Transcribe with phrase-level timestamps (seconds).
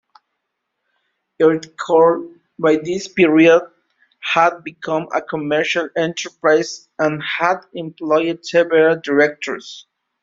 [1.39, 3.61] Earthcore by this period
[4.19, 9.85] had become a commercial enterprise and had employed several directors.